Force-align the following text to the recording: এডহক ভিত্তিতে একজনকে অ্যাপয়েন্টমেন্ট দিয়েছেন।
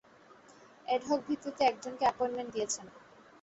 এডহক 0.87 1.19
ভিত্তিতে 1.27 1.61
একজনকে 1.65 2.03
অ্যাপয়েন্টমেন্ট 2.05 2.49
দিয়েছেন। 2.55 2.85